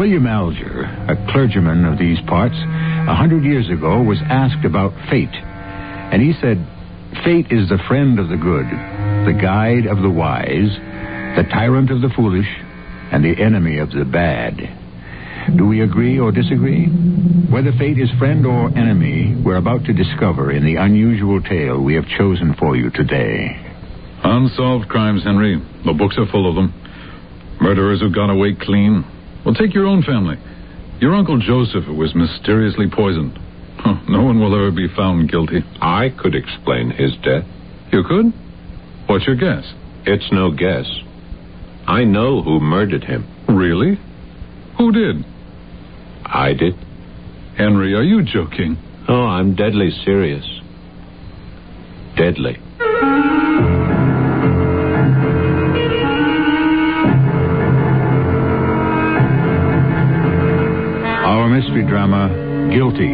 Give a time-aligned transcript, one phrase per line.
[0.00, 5.28] William Alger, a clergyman of these parts, a hundred years ago was asked about fate.
[5.28, 6.56] And he said,
[7.22, 8.64] Fate is the friend of the good,
[9.28, 10.72] the guide of the wise,
[11.36, 12.48] the tyrant of the foolish,
[13.12, 14.56] and the enemy of the bad.
[15.54, 16.86] Do we agree or disagree?
[17.52, 21.92] Whether fate is friend or enemy, we're about to discover in the unusual tale we
[21.96, 23.52] have chosen for you today.
[24.24, 25.60] Unsolved crimes, Henry.
[25.84, 26.72] The books are full of them.
[27.60, 29.04] Murderers who've gone away clean.
[29.44, 30.36] Well, take your own family.
[31.00, 33.38] Your Uncle Joseph was mysteriously poisoned.
[33.78, 35.60] Huh, no one will ever be found guilty.
[35.80, 37.44] I could explain his death.
[37.90, 38.26] You could?
[39.06, 39.64] What's your guess?
[40.04, 40.86] It's no guess.
[41.86, 43.26] I know who murdered him.
[43.48, 43.98] Really?
[44.76, 45.24] Who did?
[46.26, 46.74] I did.
[47.56, 48.76] Henry, are you joking?
[49.08, 50.44] Oh, I'm deadly serious.
[52.16, 52.58] Deadly.
[61.90, 63.10] Drama, Guilty,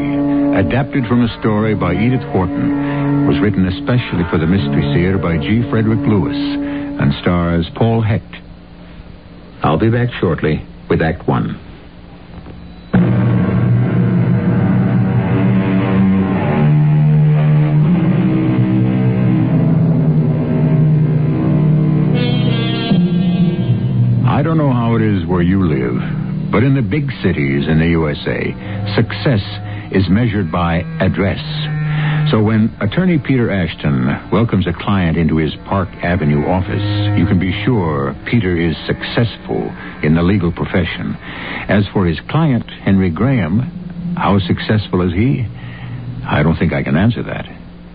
[0.55, 5.39] adapted from a story by Edith Wharton, was written especially for the Mystery Theater by
[5.39, 5.63] G.
[5.71, 8.37] Frederick Lewis and stars Paul Hecht.
[9.63, 11.59] I'll be back shortly with Act One.
[24.29, 25.97] I don't know how it is where you live,
[26.57, 28.49] but in the big cities in the USA,
[28.97, 29.45] success
[29.93, 31.37] is measured by address.
[32.33, 36.81] So when attorney Peter Ashton welcomes a client into his Park Avenue office,
[37.21, 39.69] you can be sure Peter is successful
[40.03, 41.13] in the legal profession.
[41.69, 45.45] As for his client, Henry Graham, how successful is he?
[46.25, 47.45] I don't think I can answer that.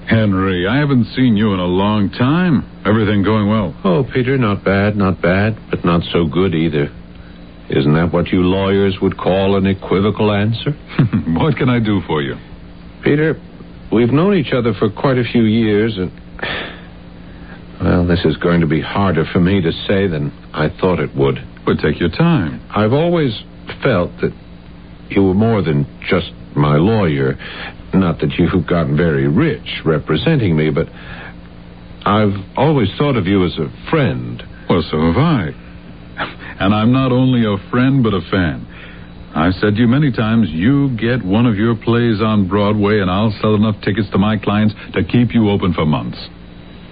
[0.05, 2.69] Henry, I haven't seen you in a long time.
[2.85, 3.73] Everything going well?
[3.83, 6.93] Oh, Peter, not bad, not bad, but not so good either.
[7.71, 10.71] Isn't that what you lawyers would call an equivocal answer?
[11.39, 12.35] what can I do for you?
[13.01, 13.39] Peter,
[13.91, 16.11] we've known each other for quite a few years, and.
[17.81, 21.15] Well, this is going to be harder for me to say than I thought it
[21.15, 21.39] would.
[21.65, 22.61] But take your time.
[22.69, 23.41] I've always
[23.81, 24.33] felt that
[25.09, 27.37] you were more than just my lawyer.
[27.93, 30.87] Not that you've gotten very rich representing me, but
[32.05, 34.43] I've always thought of you as a friend.
[34.69, 35.70] Well, so have I.
[36.61, 38.67] And I'm not only a friend, but a fan.
[39.33, 43.09] I've said to you many times, you get one of your plays on Broadway, and
[43.09, 46.19] I'll sell enough tickets to my clients to keep you open for months.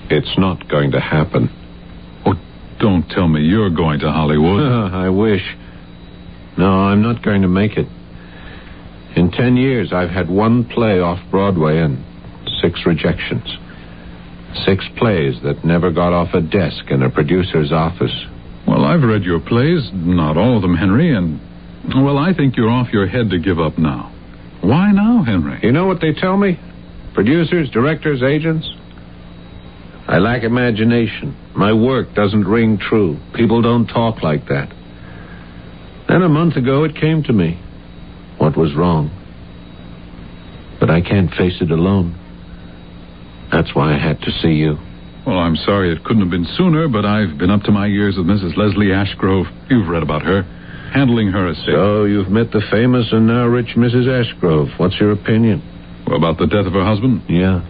[0.10, 1.54] It's not going to happen.
[2.26, 2.34] Oh,
[2.80, 4.64] don't tell me you're going to Hollywood.
[4.94, 5.44] I wish.
[6.58, 7.88] No, I'm not going to make it.
[9.16, 12.04] In ten years, I've had one play off Broadway and
[12.60, 13.46] six rejections.
[14.66, 18.26] Six plays that never got off a desk in a producer's office.
[18.70, 21.40] Well, I've read your plays, not all of them, Henry, and,
[22.06, 24.14] well, I think you're off your head to give up now.
[24.62, 25.60] Why now, Henry?
[25.64, 26.60] You know what they tell me?
[27.16, 28.70] Producers, directors, agents?
[30.08, 31.36] I lack imagination.
[31.56, 33.18] My work doesn't ring true.
[33.34, 34.72] People don't talk like that.
[36.08, 37.60] Then a month ago, it came to me.
[38.38, 39.10] What was wrong?
[40.80, 42.14] But I can't face it alone.
[43.52, 44.78] That's why I had to see you.
[45.30, 48.18] Well, I'm sorry it couldn't have been sooner, but I've been up to my ears
[48.18, 48.58] with Mrs.
[48.58, 49.46] Leslie Ashgrove.
[49.70, 50.42] You've read about her.
[50.92, 51.70] Handling her estate.
[51.70, 54.10] So you've met the famous and now rich Mrs.
[54.10, 54.74] Ashgrove.
[54.80, 55.62] What's your opinion?
[56.08, 57.22] About the death of her husband?
[57.30, 57.62] Yeah.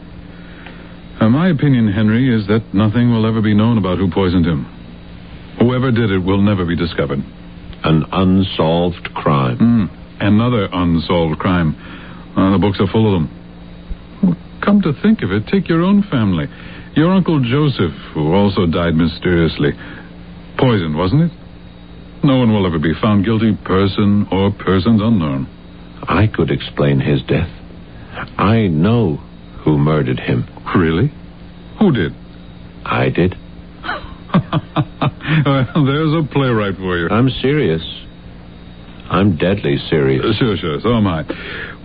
[1.20, 4.64] Uh, my opinion, Henry, is that nothing will ever be known about who poisoned him.
[5.60, 7.20] Whoever did it will never be discovered.
[7.84, 9.60] An unsolved crime.
[9.60, 11.76] Mm, another unsolved crime.
[12.38, 13.28] Uh, the books are full of them.
[14.24, 16.48] Well, come to think of it, take your own family.
[17.00, 19.72] Your Uncle Joseph, who also died mysteriously.
[20.58, 21.38] Poisoned, wasn't it?
[22.26, 25.48] No one will ever be found guilty, person or persons unknown.
[26.04, 27.48] I could explain his death.
[28.38, 29.16] I know
[29.64, 30.46] who murdered him.
[30.76, 31.10] Really?
[31.80, 32.12] Who did?
[32.84, 33.32] I did.
[35.46, 37.08] well, there's a playwright for you.
[37.08, 37.82] I'm serious.
[39.10, 40.26] I'm deadly serious.
[40.26, 40.82] Uh, sure, sure.
[40.82, 41.24] So am I.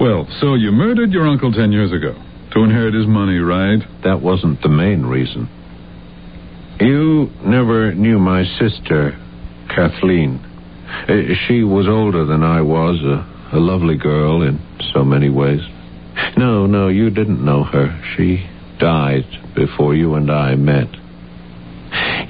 [0.01, 2.21] Well, so you murdered your uncle ten years ago
[2.55, 3.81] to inherit his money, right?
[4.05, 5.49] That wasn't the main reason.
[6.81, 9.19] You never knew my sister,
[9.69, 10.39] Kathleen.
[11.09, 14.61] Uh, She was older than I was, a, a lovely girl in
[14.93, 15.61] so many ways.
[16.37, 18.01] No, no, you didn't know her.
[18.17, 18.47] She
[18.79, 20.89] died before you and I met.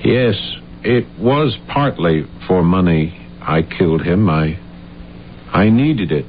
[0.05, 0.37] Yes,
[0.82, 4.29] it was partly for money I killed him.
[4.29, 4.59] I
[5.53, 6.26] I needed it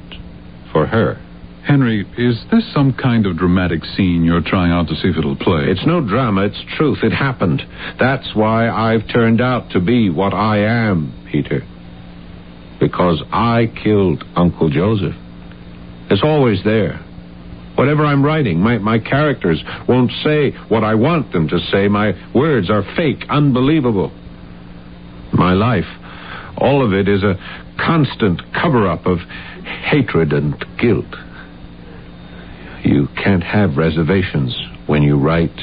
[0.72, 1.20] for her.
[1.66, 5.34] Henry, is this some kind of dramatic scene you're trying out to see if it'll
[5.34, 5.64] play?
[5.66, 6.98] It's no drama, it's truth.
[7.02, 7.60] It happened.
[7.98, 11.62] That's why I've turned out to be what I am, Peter.
[12.78, 15.16] Because I killed Uncle Joseph.
[16.08, 16.98] It's always there.
[17.74, 21.88] Whatever I'm writing, my, my characters won't say what I want them to say.
[21.88, 24.12] My words are fake, unbelievable.
[25.32, 25.84] My life,
[26.58, 27.34] all of it is a
[27.76, 29.18] constant cover up of
[29.90, 31.12] hatred and guilt.
[32.86, 34.56] You can't have reservations
[34.86, 35.58] when you write.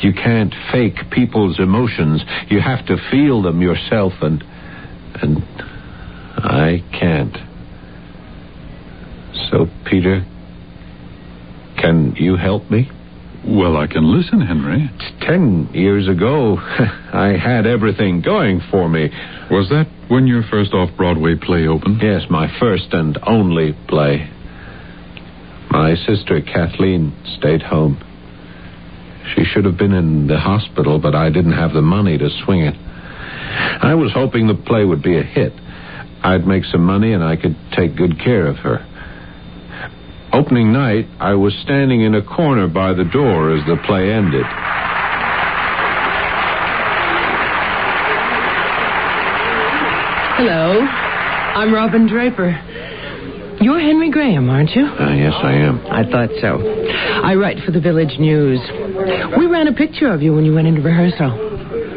[0.00, 2.22] You can't fake people's emotions.
[2.48, 4.42] You have to feel them yourself, and.
[5.22, 5.42] and.
[6.40, 7.36] I can't.
[9.50, 10.24] So, Peter,
[11.80, 12.90] can you help me?
[13.46, 14.90] Well, I can listen, Henry.
[15.20, 19.10] Ten years ago, I had everything going for me.
[19.50, 22.00] Was that when your first off Broadway play opened?
[22.02, 24.28] Yes, my first and only play.
[25.70, 28.02] My sister Kathleen stayed home.
[29.34, 32.62] She should have been in the hospital, but I didn't have the money to swing
[32.62, 32.74] it.
[32.74, 35.52] I was hoping the play would be a hit.
[36.22, 38.84] I'd make some money and I could take good care of her.
[40.32, 44.44] Opening night, I was standing in a corner by the door as the play ended.
[50.36, 50.80] Hello.
[50.80, 52.87] I'm Robin Draper.
[53.60, 54.84] You're Henry Graham, aren't you?
[54.86, 55.84] Uh, yes, I am.
[55.90, 56.62] I thought so.
[57.24, 58.60] I write for the Village News.
[59.36, 61.46] We ran a picture of you when you went into rehearsal.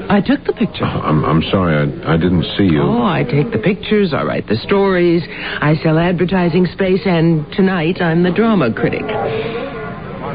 [0.09, 0.83] I took the picture.
[0.83, 2.81] I'm, I'm sorry, I, I didn't see you.
[2.81, 8.01] Oh, I take the pictures, I write the stories, I sell advertising space, and tonight
[8.01, 9.05] I'm the drama critic.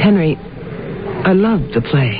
[0.00, 2.14] Henry, I loved the play,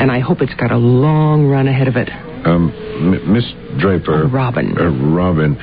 [0.00, 2.10] and I hope it's got a long run ahead of it.
[2.44, 2.72] Um,
[3.14, 3.44] M- Miss
[3.80, 4.24] Draper.
[4.24, 4.76] Oh, Robin.
[4.76, 5.56] Uh, Robin,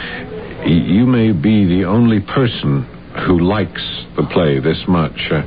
[0.66, 2.84] you may be the only person
[3.28, 3.82] who likes
[4.16, 5.18] the play this much.
[5.32, 5.42] Uh,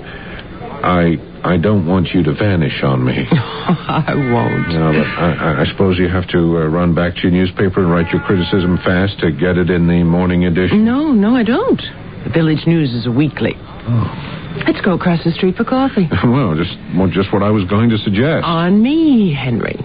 [0.86, 3.24] I I don't want you to vanish on me.
[3.30, 4.68] I won't.
[4.68, 7.80] No, but I, I- I suppose you have to uh, run back to your newspaper
[7.80, 10.84] and write your criticism fast to get it in the morning edition.
[10.84, 11.80] No, no, I don't.
[12.24, 13.54] The Village News is a weekly.
[13.56, 14.32] Oh.
[14.66, 16.08] Let's go across the street for coffee.
[16.24, 18.44] well, just well, just what I was going to suggest.
[18.44, 19.76] On me, Henry.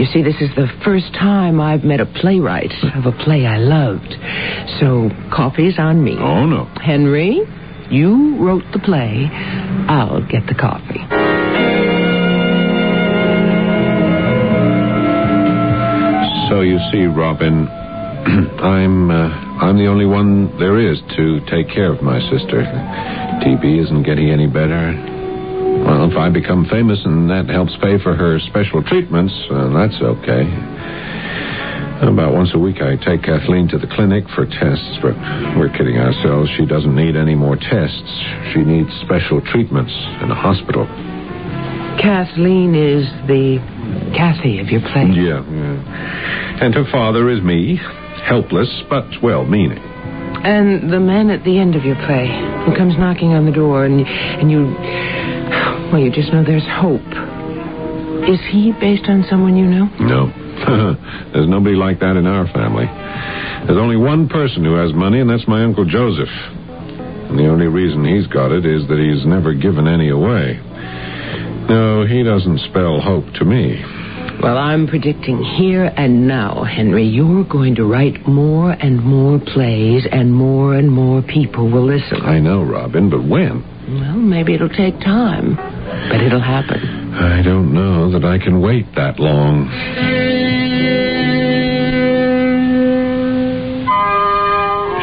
[0.00, 3.58] You see, this is the first time I've met a playwright of a play I
[3.58, 4.16] loved.
[4.80, 6.16] So, coffee's on me.
[6.18, 6.64] oh no.
[6.82, 7.42] Henry,
[7.90, 9.28] you wrote the play.
[9.90, 11.04] I'll get the coffee.
[16.48, 17.68] So you see, Robin,
[18.58, 19.28] I'm uh,
[19.60, 22.64] I'm the only one there is to take care of my sister.
[23.44, 25.09] TB isn't getting any better.
[26.00, 30.00] Well, if I become famous and that helps pay for her special treatments, uh, that's
[30.00, 30.48] okay.
[32.00, 35.12] About once a week, I take Kathleen to the clinic for tests, but
[35.60, 36.48] we're kidding ourselves.
[36.56, 38.08] She doesn't need any more tests.
[38.56, 39.92] She needs special treatments
[40.24, 40.88] in a hospital.
[42.00, 43.60] Kathleen is the
[44.16, 45.04] Kathy of your play.
[45.12, 46.64] Yeah, yeah.
[46.64, 47.76] And her father is me,
[48.24, 49.84] helpless but well-meaning.
[50.48, 52.24] And the man at the end of your play
[52.64, 54.64] who comes knocking on the door and and you
[55.92, 57.04] well you just know there's hope.
[58.28, 59.86] Is he based on someone you know?
[59.98, 60.28] No.
[61.32, 62.84] There's nobody like that in our family.
[63.64, 66.28] There's only one person who has money, and that's my Uncle Joseph.
[66.28, 70.60] And the only reason he's got it is that he's never given any away.
[71.70, 73.80] No, he doesn't spell hope to me.
[74.42, 80.06] Well, I'm predicting here and now, Henry, you're going to write more and more plays
[80.10, 82.22] and more and more people will listen.
[82.22, 83.62] I know, Robin, but when?
[83.88, 85.56] Well, maybe it'll take time,
[86.10, 87.14] but it'll happen.
[87.14, 89.68] I don't know that I can wait that long.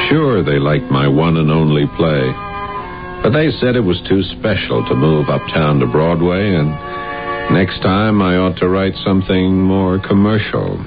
[0.10, 2.32] Sure, they liked my one and only play.
[3.24, 6.70] But they said it was too special to move uptown to Broadway, and
[7.54, 10.78] next time I ought to write something more commercial.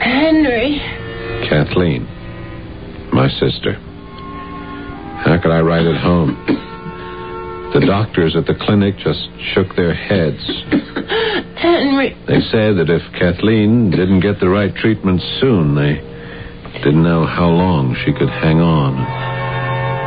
[0.00, 0.80] Henry.
[1.48, 2.04] Kathleen,
[3.12, 3.74] my sister.
[5.22, 6.34] How could I write at home?
[7.74, 10.38] The doctors at the clinic just shook their heads.
[11.58, 12.14] Henry.
[12.26, 15.98] They said that if Kathleen didn't get the right treatment soon, they
[16.86, 18.94] didn't know how long she could hang on.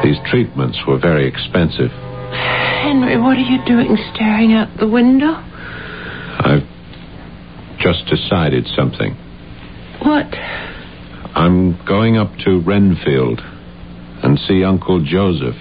[0.03, 1.91] These treatments were very expensive.
[1.91, 5.36] Henry, what are you doing staring out the window?
[6.39, 6.63] I've
[7.79, 9.12] just decided something.
[10.07, 10.27] What?
[11.36, 13.41] I'm going up to Renfield.
[14.24, 15.55] and see Uncle Joseph.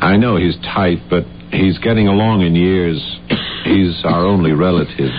[0.00, 2.98] I know he's tight, but he's getting along in years.
[3.64, 5.10] He's our only relative.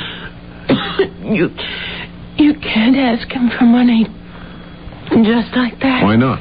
[1.22, 1.50] You.
[2.38, 4.06] You can't ask him for money.
[5.24, 6.04] Just like that.
[6.04, 6.40] Why not?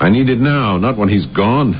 [0.00, 1.72] I need it now, not when he's gone.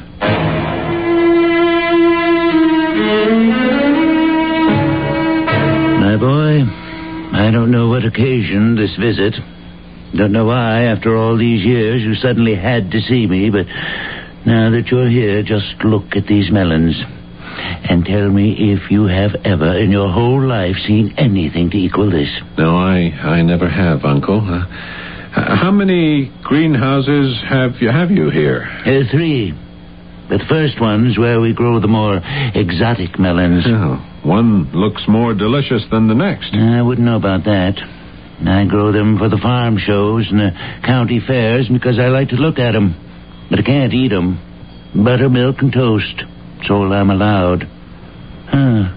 [6.01, 6.63] My boy,
[7.37, 9.35] I don't know what occasioned this visit.
[10.17, 13.67] Don't know why, after all these years, you suddenly had to see me, but
[14.47, 16.97] now that you're here, just look at these melons.
[17.89, 22.11] And tell me if you have ever in your whole life seen anything to equal
[22.11, 22.29] this.
[22.59, 24.41] No, I, I never have, Uncle.
[24.41, 24.67] Uh,
[25.57, 28.63] how many greenhouses have you have you here?
[28.85, 29.53] Uh, three.
[30.29, 32.21] The first one's where we grow the more
[32.55, 33.65] exotic melons.
[33.67, 36.53] Oh, one looks more delicious than the next.
[36.53, 37.79] I wouldn't know about that.
[38.45, 40.51] I grow them for the farm shows and the
[40.85, 42.97] county fairs because I like to look at 'em.
[43.51, 44.39] But I can't eat eat 'em.
[44.95, 46.25] Buttermilk and toast.
[46.61, 47.67] It's all I'm allowed.
[48.49, 48.89] Huh.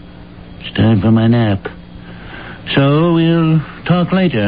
[0.61, 1.67] It's time for my nap.
[2.75, 4.43] So we'll talk later,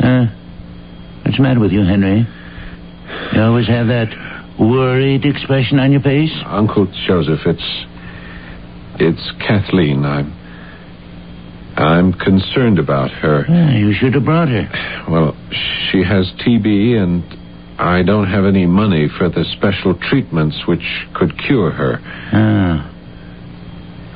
[0.00, 0.06] huh?
[0.06, 0.26] Uh,
[1.22, 2.26] what's the matter with you, Henry?
[3.32, 4.08] You always have that
[4.58, 6.32] worried expression on your face?
[6.46, 7.84] Uncle Joseph, it's
[8.98, 10.04] it's Kathleen.
[10.04, 10.32] I'm
[11.76, 13.44] I'm concerned about her.
[13.48, 14.68] Ah, you should have brought her.
[15.10, 15.36] Well,
[15.90, 17.24] she has TB and
[17.78, 21.98] I don't have any money for the special treatments which could cure her.
[22.32, 22.90] Ah.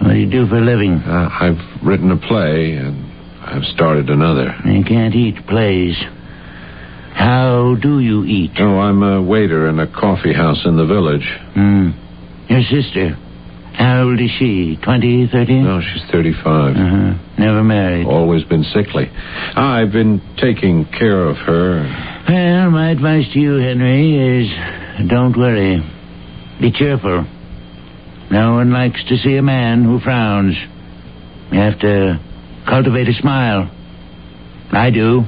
[0.01, 0.95] What do you do for a living?
[1.05, 3.05] Uh, I've written a play and
[3.43, 4.55] I've started another.
[4.65, 5.97] You can't eat plays.
[7.15, 8.53] How do you eat?
[8.61, 11.27] Oh, I'm a waiter in a coffee house in the village.
[11.55, 11.91] Hmm.
[12.49, 13.17] Your sister.
[13.75, 14.77] How old is she?
[14.83, 15.55] Twenty, thirty?
[15.61, 16.45] No, she's 35.
[16.77, 17.15] Uh-huh.
[17.39, 18.07] Never married.
[18.07, 19.09] Always been sickly.
[19.55, 22.18] I've been taking care of her.
[22.29, 25.81] Well, my advice to you, Henry, is don't worry.
[26.61, 27.25] Be cheerful.
[28.31, 30.55] No one likes to see a man who frowns.
[31.51, 32.21] You have to
[32.69, 33.71] cultivate a smile.
[34.73, 35.25] I do.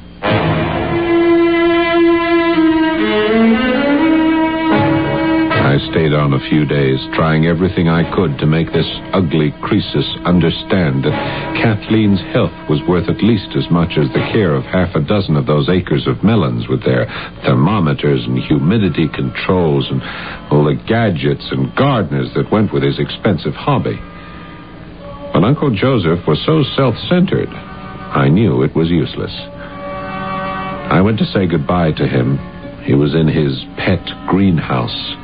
[5.88, 11.04] Stayed on a few days, trying everything I could to make this ugly Croesus understand
[11.04, 11.16] that
[11.56, 15.36] Kathleen's health was worth at least as much as the care of half a dozen
[15.36, 17.06] of those acres of melons with their
[17.44, 20.02] thermometers and humidity controls and
[20.52, 23.96] all the gadgets and gardeners that went with his expensive hobby.
[25.32, 29.32] But Uncle Joseph was so self centered, I knew it was useless.
[30.90, 32.38] I went to say goodbye to him.
[32.82, 35.19] He was in his pet greenhouse.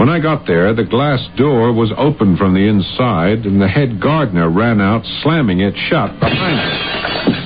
[0.00, 4.00] When I got there, the glass door was open from the inside, and the head
[4.00, 6.72] gardener ran out, slamming it shut behind him.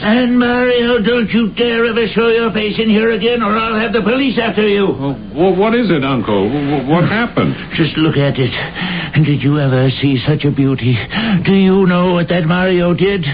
[0.07, 3.93] And Mario, don't you dare ever show your face in here again, or I'll have
[3.93, 4.87] the police after you.
[4.87, 6.47] Oh, well, what is it, Uncle?
[6.87, 7.57] What happened?
[7.75, 8.55] Just look at it.
[8.55, 10.95] And did you ever see such a beauty?
[11.43, 13.27] Do you know what that Mario did?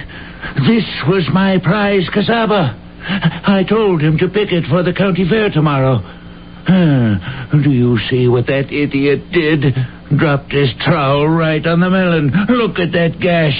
[0.64, 2.72] This was my prize casaba.
[3.04, 6.19] I told him to pick it for the county fair tomorrow.
[6.68, 9.74] Ah, Do you see what that idiot did?
[10.16, 12.32] Dropped his trowel right on the melon.
[12.48, 13.58] Look at that gash.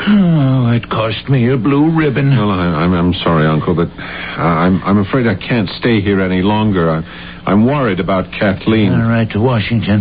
[0.00, 2.30] Oh, it cost me a blue ribbon.
[2.30, 6.40] Well, I, I'm, I'm sorry, Uncle, but I'm, I'm afraid I can't stay here any
[6.42, 6.90] longer.
[6.90, 7.02] I,
[7.44, 8.92] I'm worried about Kathleen.
[8.92, 10.00] All right, to Washington.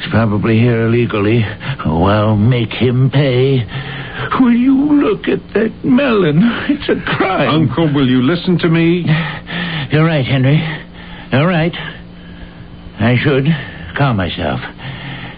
[0.00, 1.44] He's probably here illegally.
[1.84, 3.60] Oh, I'll make him pay.
[4.40, 6.40] Will you look at that melon?
[6.70, 7.68] It's a crime.
[7.68, 9.04] Uncle, will you listen to me?
[9.92, 10.58] You're right, Henry.
[11.32, 11.72] All right.
[11.72, 13.46] I should
[13.96, 14.60] calm myself.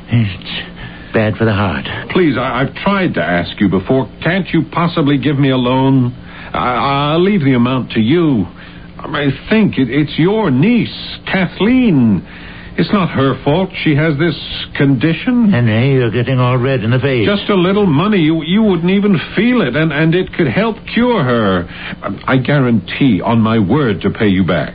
[0.08, 1.84] It's bad for the heart.
[2.11, 4.11] Please, I, I've tried to ask you before.
[4.22, 6.12] Can't you possibly give me a loan?
[6.54, 8.46] I, I'll leave the amount to you.
[8.99, 12.26] I think it, it's your niece, Kathleen.
[12.78, 13.68] It's not her fault.
[13.84, 14.37] She has this
[14.76, 15.50] condition.
[15.50, 17.28] Henry, you're getting all red in the face.
[17.28, 20.76] Just a little money, you you wouldn't even feel it, and, and it could help
[20.94, 21.68] cure her.
[22.26, 24.72] I guarantee, on my word, to pay you back.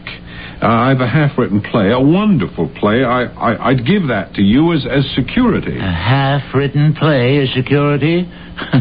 [0.59, 3.03] Uh, I've a half-written play, a wonderful play.
[3.03, 5.77] I, I I'd give that to you as as security.
[5.77, 8.25] A half-written play as security?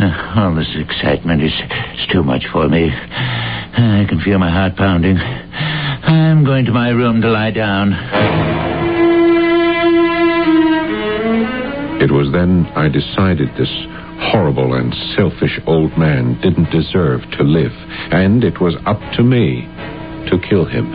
[0.00, 2.88] All this excitement is it's too much for me.
[2.88, 5.18] I can feel my heart pounding.
[5.18, 7.92] I'm going to my room to lie down.
[12.00, 13.68] It was then I decided this
[14.32, 17.72] horrible and selfish old man didn't deserve to live,
[18.10, 19.68] and it was up to me
[20.30, 20.90] to kill him.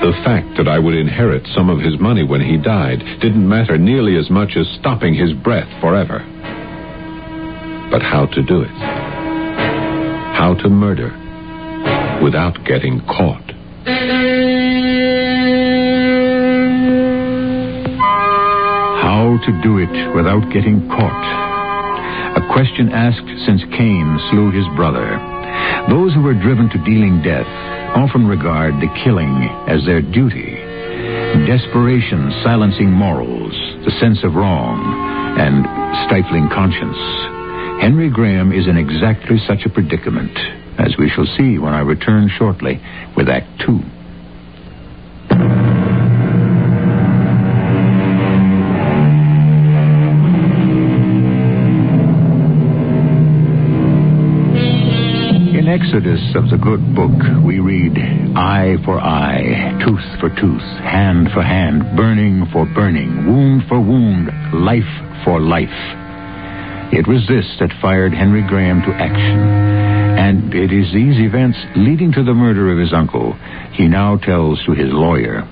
[0.00, 3.76] The fact that I would inherit some of his money when he died didn't matter
[3.76, 6.24] nearly as much as stopping his breath forever.
[7.90, 8.70] But how to do it?
[10.40, 11.10] How to murder
[12.22, 13.44] without getting caught?
[19.02, 21.26] How to do it without getting caught?
[22.36, 25.18] A question asked since Cain slew his brother.
[25.88, 27.48] Those who are driven to dealing death
[27.96, 30.54] often regard the killing as their duty.
[31.46, 33.52] Desperation silencing morals,
[33.84, 34.78] the sense of wrong,
[35.38, 35.64] and
[36.06, 36.98] stifling conscience.
[37.82, 40.36] Henry Graham is in exactly such a predicament,
[40.78, 42.80] as we shall see when I return shortly
[43.16, 43.80] with Act Two.
[55.70, 57.14] Exodus of the good book,
[57.46, 57.94] we read
[58.34, 64.26] eye for eye, tooth for tooth, hand for hand, burning for burning, wound for wound,
[64.66, 64.90] life
[65.22, 65.70] for life.
[66.90, 69.38] It was this that fired Henry Graham to action.
[70.18, 73.38] And it is these events leading to the murder of his uncle
[73.70, 75.46] he now tells to his lawyer.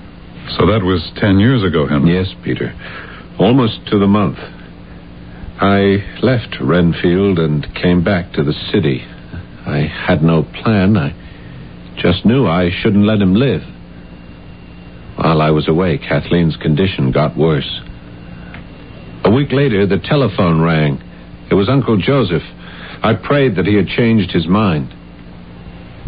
[0.59, 2.19] So that was ten years ago, Henry.
[2.19, 2.75] Yes, Peter.
[3.39, 4.37] Almost to the month.
[5.63, 9.07] I left Renfield and came back to the city.
[9.69, 10.97] I had no plan.
[10.97, 11.13] I
[12.01, 13.61] just knew I shouldn't let him live.
[15.15, 17.69] While I was away, Kathleen's condition got worse.
[19.23, 21.01] A week later, the telephone rang.
[21.51, 22.43] It was Uncle Joseph.
[23.03, 24.89] I prayed that he had changed his mind.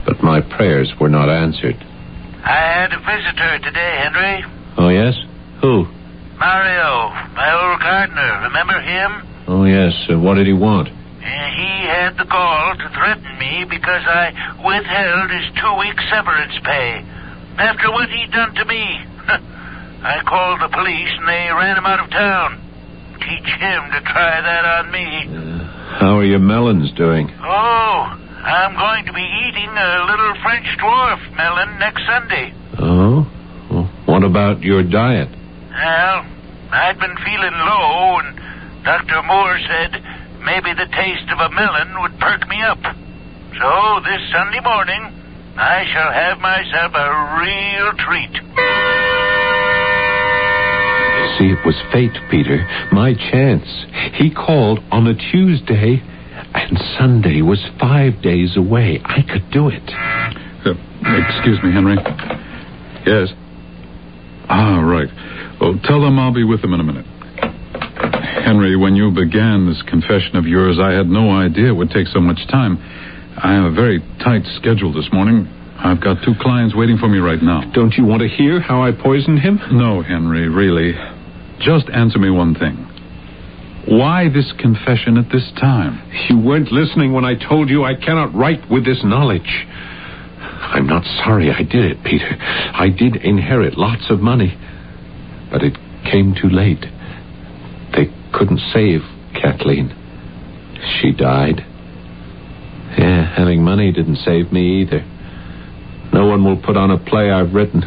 [0.05, 1.75] But my prayers were not answered.
[2.43, 4.43] I had a visitor today, Henry.
[4.77, 5.13] Oh, yes?
[5.61, 5.85] Who?
[6.39, 8.41] Mario, my old gardener.
[8.43, 9.45] Remember him?
[9.47, 9.93] Oh, yes.
[10.09, 10.89] Uh, what did he want?
[11.21, 14.33] Uh, he had the gall to threaten me because I
[14.65, 17.05] withheld his two week severance pay.
[17.61, 18.83] After what he'd done to me.
[20.01, 22.57] I called the police and they ran him out of town.
[23.21, 25.61] Teach him to try that on me.
[26.01, 27.29] How are your melons doing?
[27.29, 32.53] Oh, I'm going to be eating a little French dwarf melon next Sunday.
[32.79, 33.29] Oh?
[33.69, 35.29] Well, what about your diet?
[35.29, 36.25] Well,
[36.73, 39.21] I'd been feeling low, and Dr.
[39.21, 40.00] Moore said
[40.43, 42.81] maybe the taste of a melon would perk me up.
[42.81, 45.01] So this Sunday morning,
[45.57, 47.07] I shall have myself a
[47.39, 48.33] real treat.
[51.21, 52.65] You see, it was fate, Peter.
[52.91, 53.67] My chance.
[54.15, 56.01] He called on a Tuesday,
[56.53, 58.99] and Sunday was five days away.
[59.03, 59.83] I could do it.
[60.65, 60.73] Uh,
[61.27, 61.97] excuse me, Henry.
[63.05, 63.29] Yes.
[64.49, 65.09] Ah, right.
[65.59, 67.05] Well, tell them I'll be with them in a minute.
[68.43, 72.07] Henry, when you began this confession of yours, I had no idea it would take
[72.07, 72.77] so much time.
[73.37, 75.47] I have a very tight schedule this morning.
[75.79, 77.61] I've got two clients waiting for me right now.
[77.73, 79.59] Don't you want to hear how I poisoned him?
[79.71, 80.93] No, Henry, really.
[81.59, 82.75] Just answer me one thing.
[83.87, 85.97] Why this confession at this time?
[86.29, 89.65] You weren't listening when I told you I cannot write with this knowledge.
[90.61, 92.29] I'm not sorry I did it, Peter.
[92.29, 94.55] I did inherit lots of money.
[95.49, 96.85] But it came too late.
[98.33, 99.01] Couldn't save
[99.33, 99.89] Kathleen.
[100.99, 101.61] She died.
[102.97, 105.01] Yeah, having money didn't save me either.
[106.13, 107.83] No one will put on a play I've written.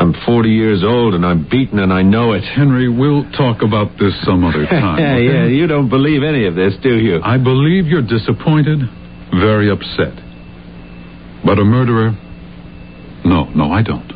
[0.00, 2.42] I'm 40 years old and I'm beaten and I know it.
[2.44, 4.98] Henry, we'll talk about this some other time.
[4.98, 5.24] yeah, okay?
[5.24, 7.20] yeah, you don't believe any of this, do you?
[7.22, 8.78] I believe you're disappointed,
[9.32, 10.14] very upset.
[11.44, 12.12] But a murderer?
[13.24, 14.08] No, no, I don't.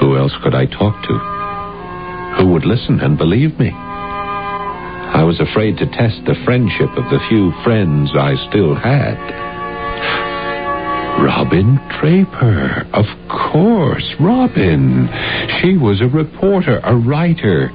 [0.00, 1.37] Who else could I talk to?
[2.36, 3.70] Who would listen and believe me?
[3.70, 9.16] I was afraid to test the friendship of the few friends I still had.
[11.24, 12.86] Robin Draper.
[12.92, 15.08] Of course, Robin.
[15.60, 17.70] She was a reporter, a writer.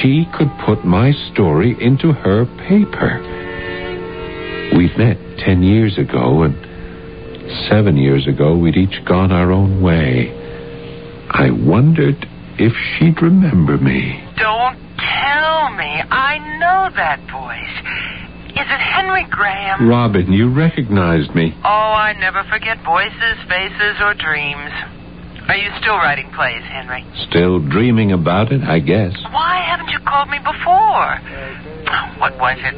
[0.00, 3.20] She could put my story into her paper.
[4.76, 6.54] We'd met ten years ago, and
[7.68, 10.32] seven years ago we'd each gone our own way.
[11.30, 12.26] I wondered
[12.58, 14.22] if she'd remember me.
[14.36, 16.02] Don't tell me.
[16.10, 17.76] I know that voice.
[18.54, 19.88] Is it Henry Graham?
[19.88, 21.52] Robin, you recognized me.
[21.64, 24.70] Oh, I never forget voices, faces, or dreams.
[25.48, 27.04] Are you still writing plays, Henry?
[27.28, 29.12] Still dreaming about it, I guess.
[29.30, 31.18] Why haven't you called me before?
[32.18, 32.74] What was it?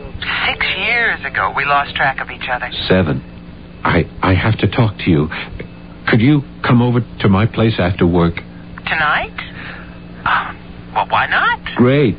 [0.51, 2.69] Six years ago we lost track of each other.
[2.89, 3.21] Seven.
[3.85, 5.29] I I have to talk to you.
[6.09, 8.35] Could you come over to my place after work?
[8.35, 9.37] Tonight?
[10.27, 10.55] Oh,
[10.95, 11.61] well, why not?
[11.77, 12.17] Great.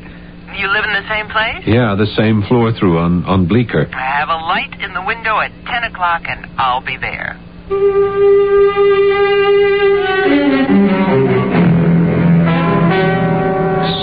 [0.56, 1.62] You live in the same place?
[1.66, 3.86] Yeah, the same floor through on, on Bleecker.
[3.92, 7.36] I have a light in the window at 10 o'clock, and I'll be there.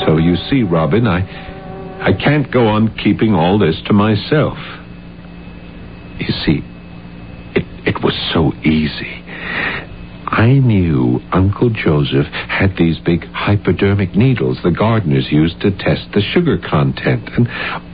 [0.06, 1.22] So you see, Robin, I
[2.02, 4.58] I can't go on keeping all this to myself.
[6.20, 6.62] You see,
[7.56, 9.24] it it was so easy.
[10.36, 16.21] I knew Uncle Joseph had these big hypodermic needles the gardeners used to test the
[16.34, 17.48] sugar content, and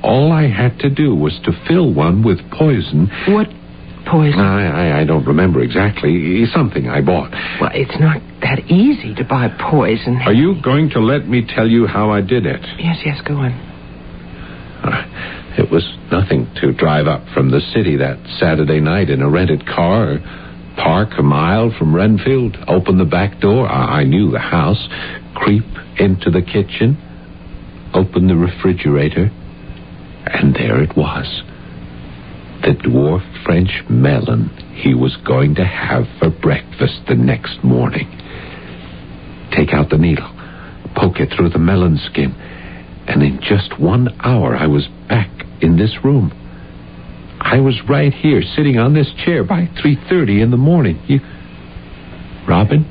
[0.04, 3.08] all I had to do was to fill one with poison.
[3.30, 3.48] What
[4.10, 4.40] poison?
[4.40, 6.44] I, I, I don't remember exactly.
[6.52, 7.32] Something I bought.
[7.62, 10.18] well, it's not that easy to buy poison.
[10.26, 12.62] Are you going to let me tell you how I did it?
[12.80, 13.52] Yes, yes, go on.
[14.84, 15.06] Uh,
[15.62, 19.66] It was nothing to drive up from the city that Saturday night in a rented
[19.68, 20.20] car, or
[20.78, 23.68] park a mile from Renfield, open the back door.
[23.68, 24.88] I, I knew the house,
[25.36, 25.66] creep
[25.98, 26.98] into the kitchen,
[27.94, 29.30] open the refrigerator,
[30.26, 31.44] and there it was.
[32.62, 38.08] The dwarf French melon he was going to have for breakfast the next morning.
[39.56, 40.32] Take out the needle,
[40.96, 42.34] poke it through the melon skin,
[43.08, 45.30] and in just one hour I was back
[45.62, 46.32] in this room.
[47.44, 51.02] I was right here, sitting on this chair by three thirty in the morning.
[51.08, 51.20] You,
[52.48, 52.86] Robin,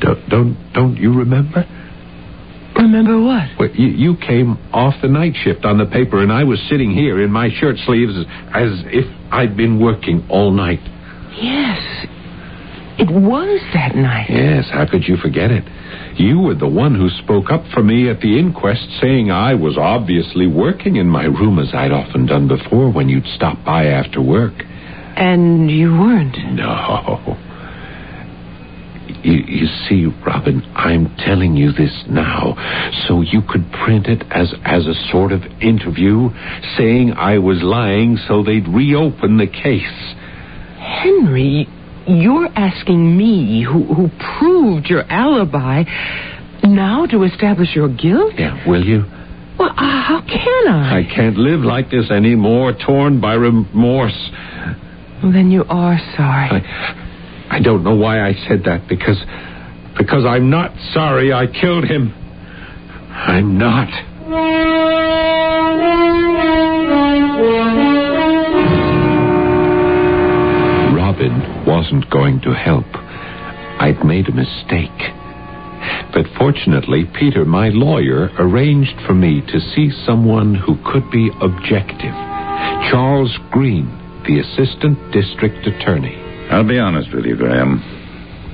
[0.00, 1.64] don't don't don't you remember?
[2.76, 3.48] Remember what?
[3.58, 6.90] Well, you, you came off the night shift on the paper, and I was sitting
[6.90, 10.80] here in my shirt sleeves as, as if I'd been working all night.
[11.40, 12.06] Yes.
[12.98, 14.26] It was that night.
[14.28, 15.64] Yes, how could you forget it?
[16.20, 19.78] You were the one who spoke up for me at the inquest, saying I was
[19.78, 24.20] obviously working in my room as I'd often done before when you'd stop by after
[24.20, 24.52] work.
[25.16, 26.36] And you weren't.
[26.54, 27.36] No.
[29.22, 32.54] You, you see, Robin, I'm telling you this now
[33.06, 36.28] so you could print it as, as a sort of interview,
[36.76, 40.14] saying I was lying so they'd reopen the case.
[40.78, 41.68] Henry,
[42.06, 45.84] you're asking me, who, who proved your alibi,
[46.64, 48.34] now to establish your guilt?
[48.38, 49.04] Yeah, will you?
[49.58, 50.98] Well, uh, how can I?
[51.00, 54.30] I can't live like this anymore, torn by remorse.
[55.22, 56.50] Well, then you are sorry.
[56.50, 59.22] I, I don't know why I said that because
[59.98, 62.14] because I'm not sorry I killed him.
[63.12, 63.88] I'm not.
[71.82, 72.86] Wasn't going to help.
[73.82, 75.02] I'd made a mistake.
[76.14, 82.14] But fortunately, Peter, my lawyer, arranged for me to see someone who could be objective.
[82.86, 83.90] Charles Green,
[84.22, 86.14] the assistant district attorney.
[86.54, 87.82] I'll be honest with you, Graham.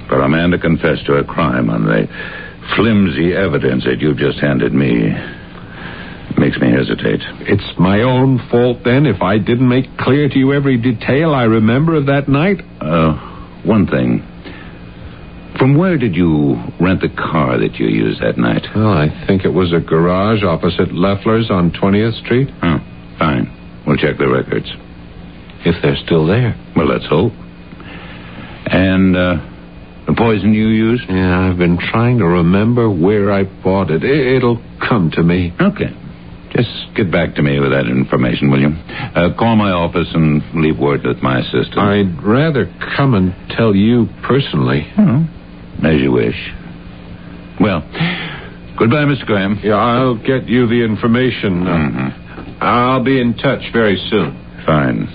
[0.08, 2.08] For a man to confess to a crime on the
[2.76, 5.12] flimsy evidence that you've just handed me
[6.48, 7.20] makes me hesitate.
[7.46, 11.44] It's my own fault then if I didn't make clear to you every detail I
[11.44, 12.60] remember of that night.
[12.80, 14.24] Uh, one thing.
[15.58, 18.64] From where did you rent the car that you used that night?
[18.74, 22.48] Well, I think it was a garage opposite Leffler's on 20th Street.
[22.62, 22.78] Oh,
[23.18, 23.82] fine.
[23.86, 24.70] We'll check the records.
[25.66, 26.56] If they're still there.
[26.76, 27.32] Well, let's hope.
[28.70, 29.36] And, uh,
[30.06, 31.04] the poison you used?
[31.10, 34.02] Yeah, I've been trying to remember where I bought it.
[34.02, 35.52] It'll come to me.
[35.60, 35.92] Okay.
[36.58, 38.68] Just get back to me with that information, will you?
[39.14, 41.78] Uh, call my office and leave word with my assistant.
[41.78, 42.66] I'd rather
[42.96, 44.84] come and tell you personally.
[44.98, 45.24] Oh,
[45.84, 46.34] as you wish.
[47.60, 47.80] Well,
[48.76, 49.24] goodbye, Mr.
[49.24, 49.60] Graham.
[49.62, 51.64] Yeah, I'll get you the information.
[51.66, 52.12] Uh, Mhm.
[52.60, 54.34] I'll be in touch very soon.
[54.66, 55.08] Fine.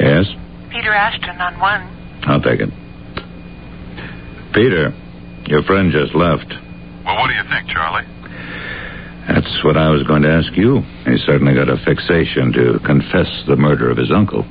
[0.00, 0.26] Yes?
[0.70, 1.82] Peter Ashton on one.
[2.26, 2.70] I'll take it.
[4.54, 4.94] Peter,
[5.48, 6.48] your friend just left.
[7.04, 8.06] Well, what do you think, Charlie?
[9.28, 10.80] That's what I was going to ask you.
[11.04, 14.42] He's certainly got a fixation to confess the murder of his uncle.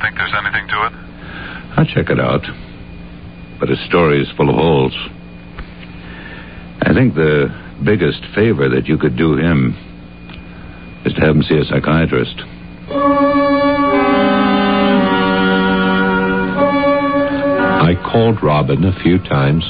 [0.00, 0.92] Think there's anything to it?
[1.76, 2.42] I'll check it out.
[3.60, 4.92] But his story is full of holes.
[6.82, 7.48] I think the
[7.84, 9.76] biggest favor that you could do him
[11.04, 12.36] is to have him see a psychiatrist.
[17.84, 19.64] I called Robin a few times.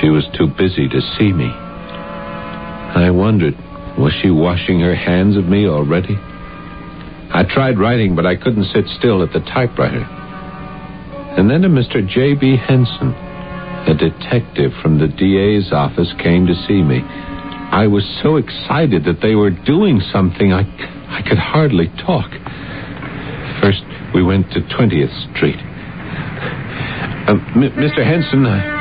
[0.00, 1.46] She was too busy to see me.
[1.46, 3.54] I wondered,
[3.98, 6.16] was she washing her hands of me already?
[7.32, 10.02] I tried writing, but I couldn't sit still at the typewriter.
[11.36, 12.06] And then a Mr.
[12.06, 12.56] J.B.
[12.56, 13.12] Henson,
[13.86, 17.02] a detective from the DA's office, came to see me.
[17.70, 20.62] I was so excited that they were doing something, I,
[21.10, 22.30] I could hardly talk.
[23.60, 23.82] First,
[24.14, 25.58] we went to 20th Street.
[27.28, 28.06] Uh, Mr.
[28.06, 28.75] Henson, I,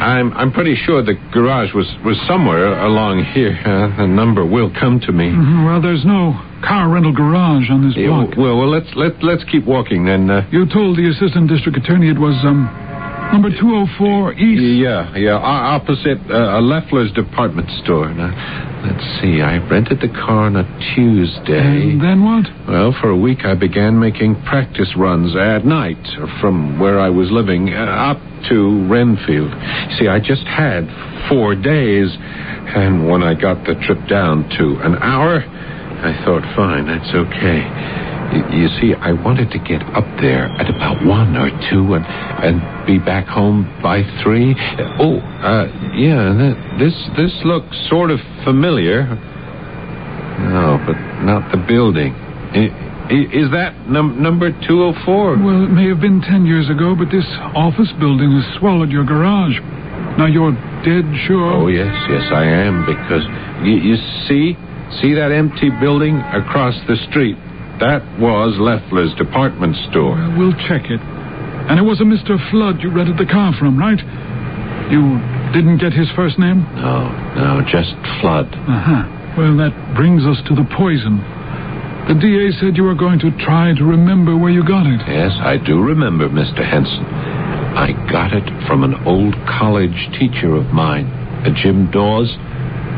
[0.00, 3.58] I'm I'm pretty sure the garage was, was somewhere along here.
[3.64, 5.26] Uh, the number will come to me.
[5.30, 5.64] Mm-hmm.
[5.66, 8.36] Well, there's no car rental garage on this Yeah, block.
[8.36, 10.30] well, well, let's let let's keep walking then.
[10.30, 12.66] Uh, You told the assistant district attorney it was, um,
[13.32, 14.80] Number 204 East.
[14.80, 18.08] Yeah, yeah, opposite uh, Leffler's department store.
[18.12, 18.32] Now,
[18.82, 20.64] let's see, I rented the car on a
[20.96, 21.92] Tuesday.
[21.92, 22.46] And then what?
[22.66, 26.00] Well, for a week I began making practice runs at night
[26.40, 29.52] from where I was living uh, up to Renfield.
[30.00, 30.88] See, I just had
[31.28, 35.44] four days, and when I got the trip down to an hour,
[36.04, 37.60] I thought, fine, that's okay.
[38.54, 42.86] You see, I wanted to get up there at about one or two and and
[42.86, 44.54] be back home by three.
[45.00, 45.64] Oh, uh,
[45.96, 49.06] yeah, this this looks sort of familiar.
[50.38, 52.12] No, but not the building.
[53.10, 55.38] Is that num- number 204?
[55.40, 57.24] Well, it may have been ten years ago, but this
[57.56, 59.56] office building has swallowed your garage.
[60.20, 60.52] Now you're
[60.84, 61.64] dead sure.
[61.64, 63.24] Oh, yes, yes, I am, because
[63.64, 63.96] you, you
[64.28, 64.52] see,
[65.00, 67.36] see that empty building across the street?
[67.80, 70.16] That was Leffler's department store.
[70.18, 71.00] Well, we'll check it.
[71.68, 72.34] And it was a Mr.
[72.50, 74.00] Flood you rented the car from, right?
[74.90, 75.20] You
[75.52, 76.64] didn't get his first name?
[76.80, 78.48] No, no, just flood.
[78.48, 79.04] Uh-huh.
[79.36, 81.20] Well, that brings us to the poison.
[82.08, 84.98] The DA said you were going to try to remember where you got it.
[85.06, 86.64] Yes, I do remember, Mr.
[86.64, 87.04] Henson.
[87.04, 91.04] I got it from an old college teacher of mine,
[91.44, 92.32] a Jim Dawes.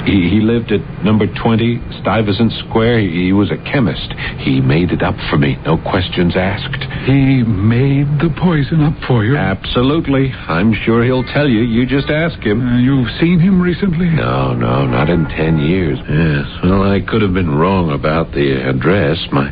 [0.04, 3.00] He, he lived at number 20 Stuyvesant Square.
[3.00, 4.12] He, he was a chemist.
[4.40, 6.82] He made it up for me, no questions asked.
[7.06, 9.36] He made the poison up for you.
[9.36, 10.32] Absolutely.
[10.48, 11.60] I'm sure he'll tell you.
[11.60, 12.60] You just ask him.
[12.60, 14.08] Uh, you've seen him recently?
[14.10, 15.98] No, no, not in ten years.
[16.08, 19.18] Yes, well, I could have been wrong about the address.
[19.32, 19.50] My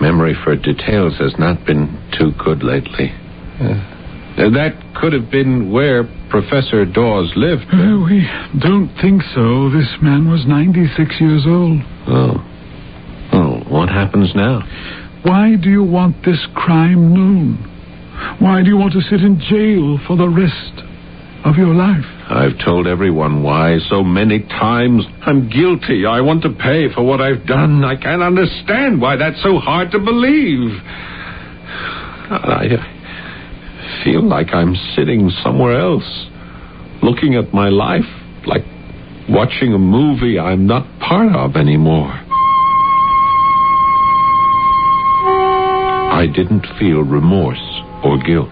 [0.00, 3.10] memory for details has not been too good lately.
[3.60, 3.97] Uh,
[4.38, 7.66] that could have been where Professor Dawes lived.
[7.72, 8.22] Uh, we
[8.60, 9.68] don't think so.
[9.70, 11.82] This man was 96 years old.
[12.06, 12.38] Oh.
[13.32, 14.62] Oh, what happens now?
[15.24, 17.58] Why do you want this crime known?
[18.38, 20.86] Why do you want to sit in jail for the rest
[21.44, 22.06] of your life?
[22.30, 25.04] I've told everyone why so many times.
[25.26, 26.06] I'm guilty.
[26.06, 27.84] I want to pay for what I've done.
[27.84, 30.78] I can't understand why that's so hard to believe.
[32.30, 32.97] I
[34.04, 36.26] feel like I'm sitting somewhere else,
[37.02, 38.06] looking at my life
[38.46, 38.64] like
[39.28, 42.12] watching a movie I'm not part of anymore.
[46.10, 47.62] I didn't feel remorse
[48.02, 48.48] or guilt.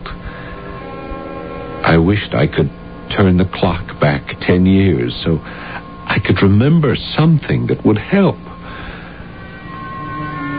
[1.83, 2.71] I wished I could
[3.17, 8.37] turn the clock back ten years so I could remember something that would help.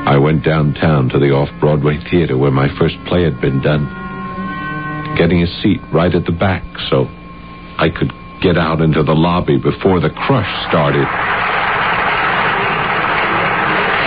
[0.08, 3.86] I went downtown to the off Broadway theater where my first play had been done,
[5.17, 7.06] getting a seat right at the back so
[7.77, 11.06] I could get out into the lobby before the crush started.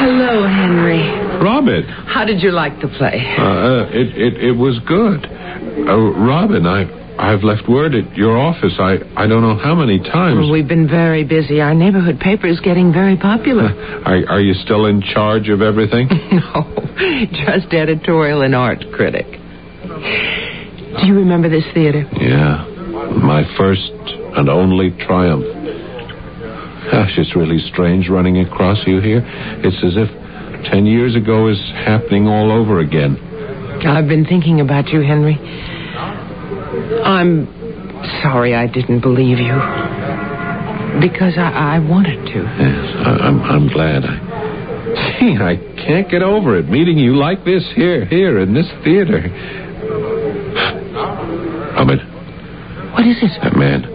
[0.01, 1.03] Hello, Henry.
[1.42, 3.20] Robin, How did you like the play?
[3.38, 5.27] uh, uh, it, it it was good.
[5.27, 8.75] Uh, Robin, I I've left word at your office.
[8.79, 10.38] I I don't know how many times.
[10.40, 11.61] Well, we've been very busy.
[11.61, 13.68] Our neighborhood paper is getting very popular.
[14.07, 16.09] Are, are you still in charge of everything?
[16.33, 16.64] no,
[17.44, 19.27] just editorial and art critic.
[20.98, 22.05] Do you remember this theater?
[22.12, 22.66] Yeah.
[23.22, 23.92] My first
[24.37, 25.44] and only triumph.
[26.90, 29.22] Gosh, it's really strange running across you here.
[29.62, 30.11] It's as if
[30.70, 33.16] ten years ago is happening all over again.
[33.87, 35.38] I've been thinking about you, Henry.
[37.05, 37.46] I'm
[38.22, 39.55] sorry I didn't believe you.
[41.00, 42.42] Because I, I wanted to.
[42.42, 44.05] Yes, I, I'm, I'm glad.
[44.05, 46.68] I, gee, I can't get over it.
[46.68, 49.20] Meeting you like this here, here in this theater.
[51.81, 51.97] Robin,
[52.93, 53.33] What is it?
[53.43, 53.88] that man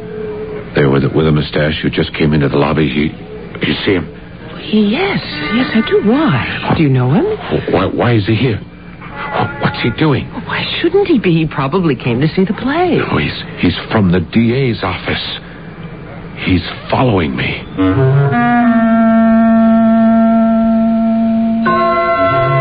[0.74, 2.89] there with a, with a mustache who just came into the lobby.
[2.89, 3.13] He,
[3.62, 4.10] you see him?
[4.74, 5.21] Yes,
[5.54, 6.02] yes, I do.
[6.10, 6.74] Why?
[6.76, 7.26] Do you know him?
[7.71, 8.58] Why, why is he here?
[9.62, 10.26] What's he doing?
[10.50, 11.32] Why shouldn't he be?
[11.32, 12.98] He probably came to see the play.
[13.06, 15.21] Oh, he's, he's from the DA's office.
[16.43, 17.62] He's following me.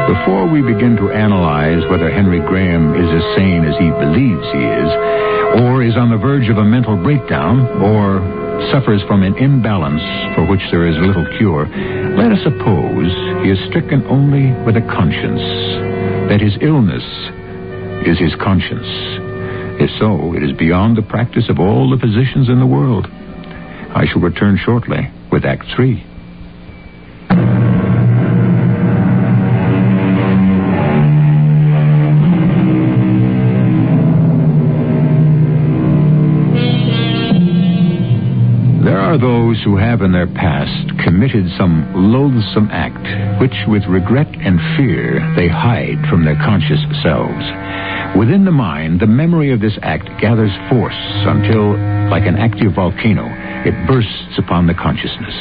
[0.05, 4.61] Before we begin to analyze whether Henry Graham is as sane as he believes he
[4.61, 4.90] is,
[5.64, 8.21] or is on the verge of a mental breakdown, or
[8.71, 10.05] suffers from an imbalance
[10.37, 11.64] for which there is little cure,
[12.21, 13.09] let us suppose
[13.45, 15.40] he is stricken only with a conscience,
[16.29, 17.05] that his illness
[18.05, 18.85] is his conscience.
[19.81, 23.09] If so, it is beyond the practice of all the physicians in the world.
[23.09, 26.13] I shall return shortly with Act 3.
[39.14, 43.07] Are those who have in their past committed some loathsome act,
[43.38, 47.46] which with regret and fear they hide from their conscious selves.
[48.18, 50.98] Within the mind, the memory of this act gathers force
[51.31, 51.79] until,
[52.11, 53.22] like an active volcano,
[53.62, 55.38] it bursts upon the consciousness.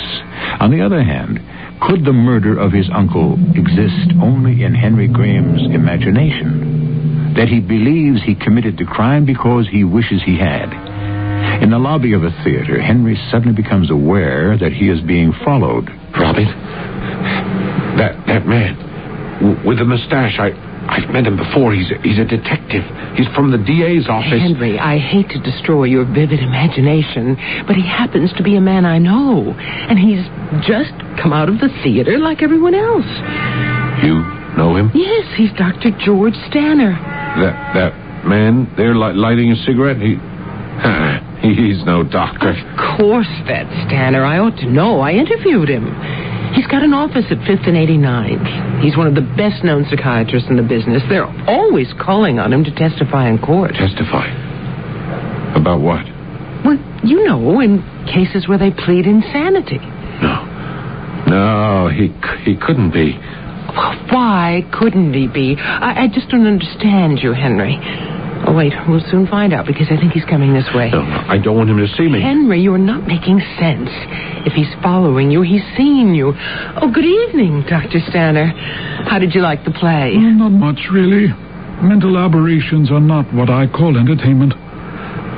[0.61, 1.41] On the other hand,
[1.81, 7.33] could the murder of his uncle exist only in Henry Graham's imagination?
[7.33, 10.69] That he believes he committed the crime because he wishes he had.
[11.61, 15.89] In the lobby of a theater, Henry suddenly becomes aware that he is being followed.
[16.17, 16.45] Robin,
[17.97, 18.75] that that man
[19.41, 20.51] w- with the mustache, I
[20.83, 21.73] I've met him before.
[21.73, 22.83] He's a, he's a detective.
[23.15, 24.41] He's from the DA's office.
[24.43, 28.85] Henry, I hate to destroy your vivid imagination, but he happens to be a man
[28.85, 29.55] I know.
[29.55, 30.23] And he's
[30.67, 30.91] just
[31.23, 33.07] come out of the theater like everyone else.
[34.03, 34.19] You
[34.59, 34.91] know him?
[34.93, 35.91] Yes, he's Dr.
[36.03, 36.91] George Stanner.
[37.39, 37.91] That that
[38.27, 39.97] man there li- lighting a cigarette.
[39.97, 40.17] He
[41.41, 42.49] he's no doctor.
[42.49, 44.23] Of course, that's Stanner.
[44.23, 44.99] I ought to know.
[45.01, 45.85] I interviewed him.
[46.53, 48.81] He's got an office at 5th and 89th.
[48.83, 51.01] He's one of the best known psychiatrists in the business.
[51.09, 53.73] They're always calling on him to testify in court.
[53.73, 54.29] Testify
[55.55, 56.05] about what?
[56.65, 59.79] Well, you know, in cases where they plead insanity.
[60.21, 60.45] No,
[61.27, 63.13] no, he he couldn't be.
[64.13, 65.55] Why couldn't he be?
[65.57, 67.79] I, I just don't understand you, Henry.
[68.45, 70.91] Oh, wait, we'll soon find out because I think he's coming this way.
[70.91, 72.21] No, no, I don't want him to see me.
[72.21, 73.89] Henry, you're not making sense.
[74.45, 76.33] If he's following you, he's seen you.
[76.35, 77.99] Oh, good evening, Dr.
[78.09, 78.47] Stanner.
[79.07, 80.11] How did you like the play?
[80.15, 81.27] Well, not much, really.
[81.81, 84.53] Mental aberrations are not what I call entertainment.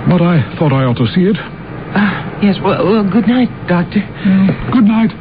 [0.09, 1.37] But I thought I ought to see it.
[1.37, 4.01] Uh, yes, well, well, good night, Doctor.
[4.01, 5.13] Well, good night.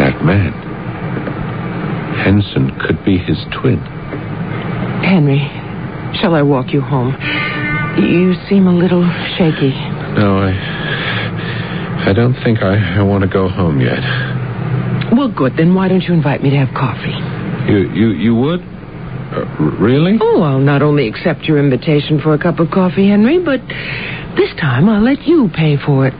[0.00, 0.52] That man,
[2.24, 3.78] Henson, could be his twin.
[5.04, 5.40] Henry,
[6.14, 7.14] shall I walk you home?
[7.98, 9.02] You seem a little
[9.36, 9.70] shaky.
[10.16, 10.52] No, I
[12.08, 14.00] I don't think I, I want to go home yet.
[15.12, 15.56] Well, good.
[15.56, 17.14] Then why don't you invite me to have coffee?
[17.70, 18.60] You you you would?
[18.60, 19.44] Uh,
[19.78, 20.18] really?
[20.20, 23.60] Oh, I'll not only accept your invitation for a cup of coffee, Henry, but
[24.36, 26.14] this time I'll let you pay for it.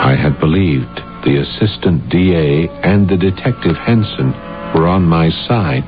[0.00, 4.32] I had believed the assistant DA and the detective Henson
[4.72, 5.84] were on my side.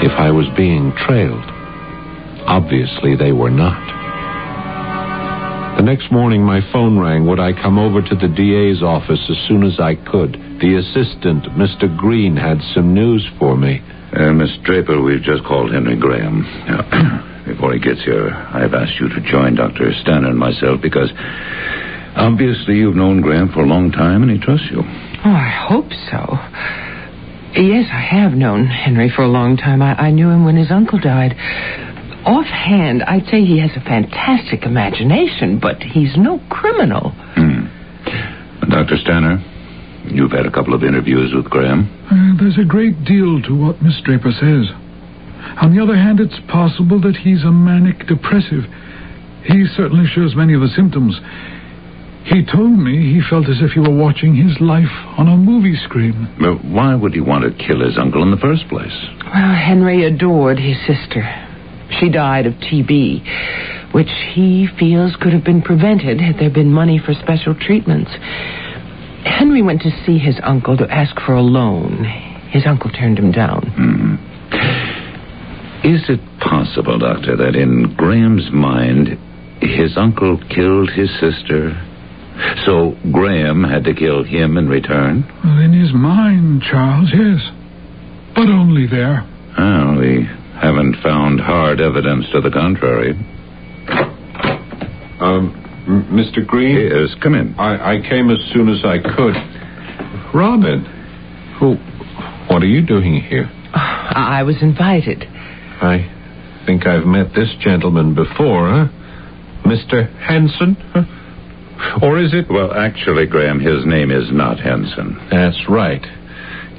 [0.00, 1.44] If I was being trailed,
[2.48, 3.76] obviously they were not.
[5.76, 7.26] The next morning, my phone rang.
[7.26, 10.32] Would I come over to the DA's office as soon as I could?
[10.64, 11.94] The assistant, Mr.
[11.94, 13.82] Green, had some news for me.
[14.16, 16.40] Uh, Miss Draper, we've just called Henry Graham.
[17.44, 19.92] Before he gets here, I've asked you to join Dr.
[20.00, 21.12] Stanner and myself because
[22.16, 24.80] obviously you've known Graham for a long time and he trusts you.
[24.80, 26.38] Oh, I hope so.
[27.60, 29.80] Yes, I have known Henry for a long time.
[29.80, 31.34] I, I knew him when his uncle died.
[32.26, 37.10] Offhand, I'd say he has a fantastic imagination, but he's no criminal.
[37.36, 37.68] Hmm.
[38.70, 38.96] Dr.
[38.96, 39.38] Stanner,
[40.08, 41.86] you've had a couple of interviews with Graham.
[42.10, 44.66] Uh, there's a great deal to what Miss Draper says.
[45.60, 48.64] On the other hand, it's possible that he's a manic depressive.
[49.44, 51.20] He certainly shows many of the symptoms.
[52.24, 55.76] He told me he felt as if he were watching his life on a movie
[55.84, 56.34] screen.
[56.40, 58.96] But why would he want to kill his uncle in the first place?
[59.26, 61.22] Well, Henry adored his sister.
[62.00, 66.98] She died of TB, which he feels could have been prevented had there been money
[66.98, 68.10] for special treatments.
[69.24, 72.04] Henry went to see his uncle to ask for a loan.
[72.50, 73.66] His uncle turned him down.
[73.76, 74.14] Hmm.
[75.86, 79.18] Is it possible, Doctor, that in Graham's mind,
[79.60, 81.76] his uncle killed his sister?
[82.66, 85.24] So Graham had to kill him in return?
[85.44, 87.40] Well, in his mind, Charles, yes.
[88.34, 89.22] But only there.
[89.56, 90.24] Well, we
[90.60, 93.12] haven't found hard evidence to the contrary.
[95.20, 96.44] Um, M- Mr.
[96.46, 96.76] Green?
[96.76, 97.54] Yes, come in.
[97.58, 99.34] I, I came as soon as I could.
[100.34, 100.84] Robin,
[101.60, 101.74] who,
[102.52, 103.48] what are you doing here?
[103.74, 105.24] I was invited.
[105.24, 106.10] I
[106.66, 108.88] think I've met this gentleman before, huh?
[109.66, 110.08] Mr.
[110.20, 110.74] Hanson?
[110.92, 111.02] Huh?
[112.02, 112.46] Or is it?
[112.50, 115.16] Well, actually, Graham, his name is not Henson.
[115.30, 116.02] That's right.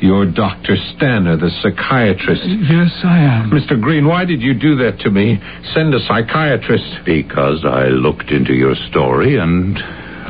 [0.01, 0.75] You're Dr.
[0.95, 2.43] Stanner, the psychiatrist.
[2.45, 3.49] Yes, I am.
[3.49, 3.79] Mr.
[3.79, 5.39] Green, why did you do that to me?
[5.73, 7.05] Send a psychiatrist.
[7.05, 9.77] Because I looked into your story and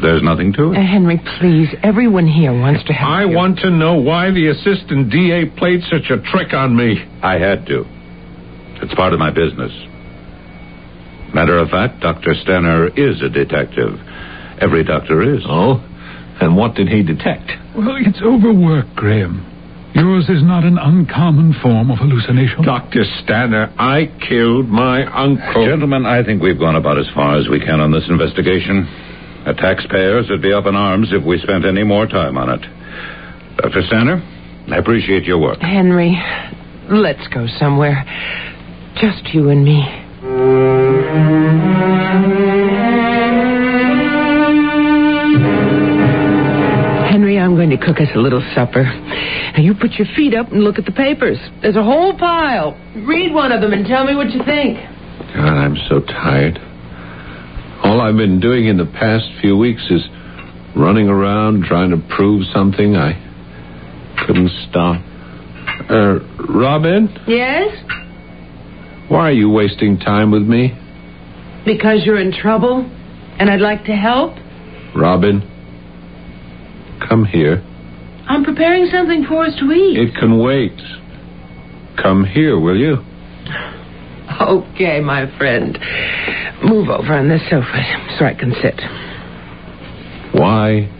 [0.04, 0.86] there's nothing to Uh, it.
[0.86, 3.36] Henry, please, everyone here wants to help I you.
[3.36, 7.04] want to know why the assistant DA played such a trick on me.
[7.24, 7.86] I had to.
[8.84, 9.72] It's part of my business.
[11.34, 12.34] Matter of fact, Dr.
[12.36, 14.00] Stanner is a detective.
[14.62, 15.42] Every doctor is.
[15.48, 15.84] Oh?
[16.42, 17.52] And what did he detect?
[17.76, 19.52] Well, it's overwork, Graham.
[19.96, 22.64] Yours is not an uncommon form of hallucination.
[22.64, 23.04] Dr.
[23.24, 25.66] Stanner, I killed my uncle.
[25.66, 28.84] Gentlemen, I think we've gone about as far as we can on this investigation.
[29.46, 32.62] The taxpayers would be up in arms if we spent any more time on it.
[33.58, 33.84] Dr.
[33.88, 34.22] Stanner,
[34.70, 35.60] I appreciate your work.
[35.62, 36.22] Henry,
[36.90, 38.04] let's go somewhere.
[39.00, 41.75] Just you and me.
[47.76, 48.84] To cook us a little supper.
[48.84, 51.38] Now, you put your feet up and look at the papers.
[51.62, 52.78] There's a whole pile.
[53.06, 54.78] Read one of them and tell me what you think.
[55.36, 56.58] God, I'm so tired.
[57.84, 60.02] All I've been doing in the past few weeks is
[60.76, 62.96] running around trying to prove something.
[62.96, 63.14] I
[64.26, 65.02] couldn't stop.
[65.90, 66.20] Uh,
[66.50, 67.76] Robin, Yes?
[69.10, 70.72] why are you wasting time with me?
[71.66, 72.90] Because you're in trouble
[73.40, 74.34] and I'd like to help?
[74.96, 75.42] Robin,
[77.16, 77.64] come here.
[78.28, 79.98] I'm preparing something for us to eat.
[79.98, 80.76] It can wait.
[82.02, 82.98] Come here, will you?
[84.42, 85.80] Okay, my friend.
[86.62, 88.82] Move over on this sofa so I can sit.
[90.34, 90.92] Why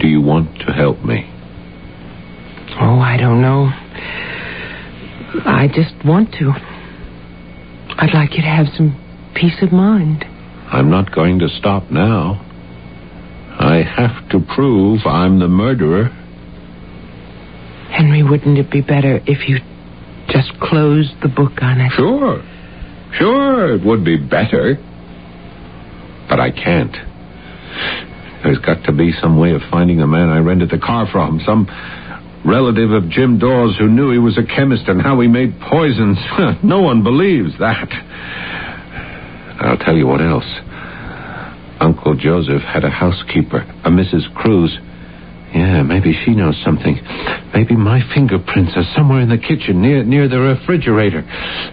[0.00, 1.28] do you want to help me?
[2.80, 3.70] Oh, I don't know.
[5.44, 6.52] I just want to.
[7.98, 8.94] I'd like you to have some
[9.34, 10.24] peace of mind.
[10.70, 12.51] I'm not going to stop now.
[13.58, 16.04] I have to prove I'm the murderer.
[17.90, 19.58] Henry, wouldn't it be better if you
[20.28, 21.92] just closed the book on it?
[21.94, 22.42] Sure.
[23.18, 24.76] Sure, it would be better.
[26.28, 26.96] But I can't.
[28.42, 31.40] There's got to be some way of finding the man I rented the car from.
[31.44, 31.68] Some
[32.44, 36.18] relative of Jim Dawes who knew he was a chemist and how he made poisons.
[36.64, 37.88] no one believes that.
[39.60, 40.46] I'll tell you what else.
[41.82, 44.32] Uncle Joseph had a housekeeper, a Mrs.
[44.34, 44.78] Cruz.
[45.52, 46.96] Yeah, maybe she knows something.
[47.52, 51.22] Maybe my fingerprints are somewhere in the kitchen near near the refrigerator.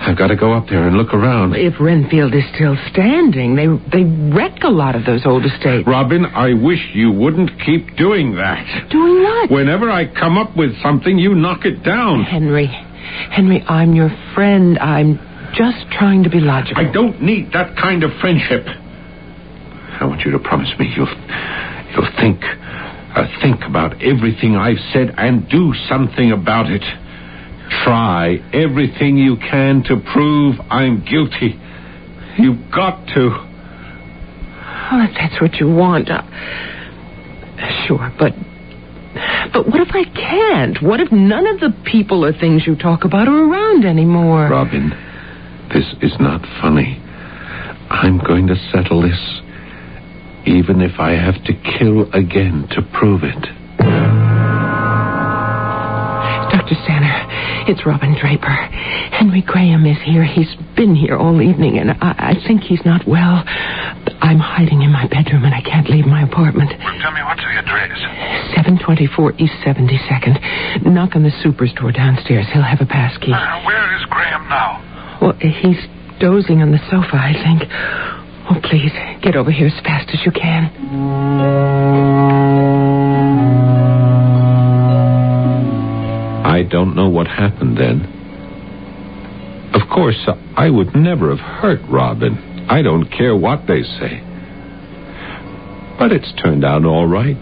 [0.02, 1.56] I've got to go up there and look around.
[1.56, 4.04] If Renfield is still standing, they they
[4.36, 5.88] wreck a lot of those old estates.
[5.88, 8.90] Robin, I wish you wouldn't keep doing that.
[8.92, 9.52] Doing what?
[9.52, 12.24] Whenever I come up with something, you knock it down.
[12.24, 14.78] Henry, Henry, I'm your friend.
[14.80, 15.20] I'm
[15.56, 16.86] just trying to be logical.
[16.86, 18.68] I don't need that kind of friendship.
[20.00, 21.08] I want you to promise me you'll
[21.92, 26.84] you'll think uh, think about everything I've said and do something about it.
[27.84, 31.60] Try everything you can to prove I'm guilty.
[32.38, 33.30] You've got to.
[34.92, 36.22] Well, if that's what you want, uh,
[37.86, 38.34] sure, but
[39.54, 40.82] but what if I can't?
[40.82, 44.50] What if none of the people or things you talk about are around anymore?
[44.50, 44.90] Robin,
[45.74, 47.02] this is not funny.
[47.90, 49.39] I'm going to settle this,
[50.46, 53.44] even if I have to kill again to prove it.
[56.50, 56.74] Dr.
[56.84, 57.14] Stanner,
[57.70, 58.50] it's Robin Draper.
[59.14, 60.24] Henry Graham is here.
[60.24, 63.44] He's been here all evening, and I, I think he's not well.
[64.22, 66.72] I'm hiding in my bedroom, and I can't leave my apartment.
[66.72, 67.98] Tell me, what's the address?
[68.58, 70.90] 724 East 72nd.
[70.90, 72.46] Knock on the super's door downstairs.
[72.52, 73.34] He'll have a pass key.
[73.34, 74.82] Uh, where is Graham now?
[75.22, 75.80] Well, he's
[76.20, 77.70] dozing on the sofa, I think.
[78.52, 78.92] Oh, please,
[79.22, 80.72] get over here as fast as you can.
[86.46, 88.16] I don't know what happened then.
[89.74, 90.28] Of course,
[90.58, 92.66] I would never have hurt Robin.
[92.70, 94.24] I don't care what they say.
[96.00, 97.38] But it's turned out all right.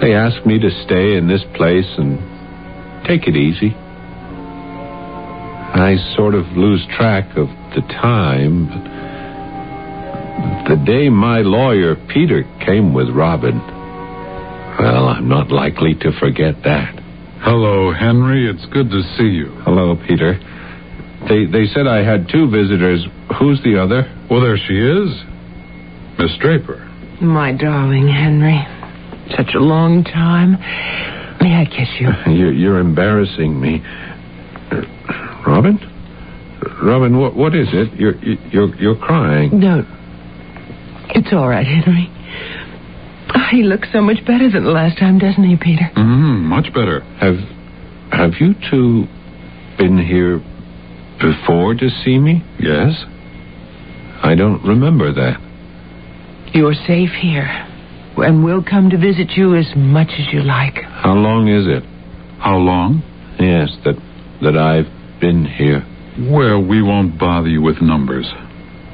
[0.00, 2.18] They asked me to stay in this place and
[3.06, 3.74] take it easy.
[5.74, 8.68] I sort of lose track of the time,
[10.68, 13.58] the day my lawyer, Peter, came with Robin,
[14.78, 16.94] well, I'm not likely to forget that.
[17.40, 18.48] Hello, Henry.
[18.48, 19.50] It's good to see you.
[19.64, 20.38] Hello, Peter.
[21.28, 23.04] They they said I had two visitors.
[23.40, 24.06] Who's the other?
[24.30, 25.10] Well, there she is.
[26.18, 26.84] Miss Draper.
[27.20, 28.62] My darling Henry.
[29.36, 30.52] Such a long time.
[31.40, 32.08] May I kiss you?
[32.32, 33.82] You're, you're embarrassing me.
[34.70, 34.82] Uh,
[35.46, 35.78] Robin?
[36.82, 37.94] Robin, what what is it?
[37.98, 38.14] You're
[38.52, 39.58] you're you're crying.
[39.58, 39.82] No.
[41.18, 42.06] It's all right, Henry.
[43.34, 45.90] Oh, he looks so much better than the last time, doesn't he, Peter?
[45.96, 47.00] Mm, much better.
[47.18, 47.34] Have
[48.12, 49.06] have you two
[49.78, 50.38] been here
[51.18, 52.44] before to see me?
[52.60, 52.94] Yes?
[54.22, 55.40] I don't remember that.
[56.54, 57.48] You're safe here.
[58.16, 60.76] And we'll come to visit you as much as you like.
[60.76, 61.82] How long is it?
[62.38, 63.02] How long?
[63.40, 63.96] Yes, that
[64.42, 65.84] that I've been here.
[66.30, 68.26] Well, we won't bother you with numbers.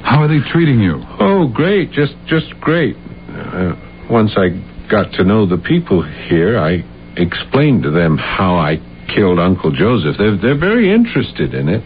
[0.05, 1.01] How are they treating you?
[1.19, 1.91] Oh, great.
[1.91, 2.95] Just just great.
[2.95, 3.73] Uh,
[4.09, 4.49] once I
[4.87, 6.85] got to know the people here, I
[7.17, 8.77] explained to them how I
[9.13, 10.15] killed Uncle Joseph.
[10.17, 11.81] They're, they're very interested in it.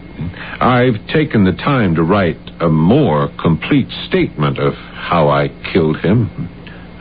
[0.60, 6.28] I've taken the time to write a more complete statement of how I killed him.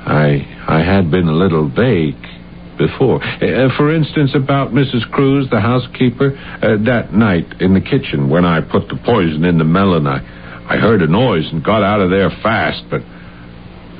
[0.08, 2.16] I I had been a little vague,
[2.78, 3.22] before.
[3.22, 5.12] Uh, for instance, about Mrs.
[5.12, 6.32] Cruz, the housekeeper,
[6.64, 10.08] uh, that night in the kitchen when I put the poison in the melon.
[10.08, 10.24] I,
[10.70, 13.02] I heard a noise and got out of there fast, but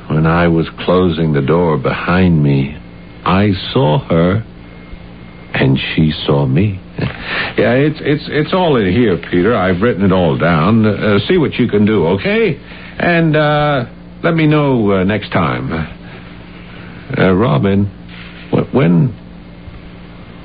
[0.08, 2.78] when I was closing the door behind me,
[3.26, 4.46] I saw her
[5.54, 6.80] and she saw me.
[7.58, 9.56] yeah, it's it's it's all in here, Peter.
[9.56, 10.86] I've written it all down.
[10.86, 12.56] Uh, see what you can do, okay?
[13.00, 13.86] And uh,
[14.24, 15.72] let me know uh, next time.
[17.18, 17.86] Uh, Robin,
[18.52, 19.08] wh- when